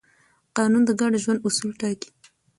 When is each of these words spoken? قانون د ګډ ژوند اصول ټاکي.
قانون 0.57 0.83
د 0.87 0.91
ګډ 0.99 1.13
ژوند 1.23 1.43
اصول 1.47 1.71
ټاکي. 1.79 2.09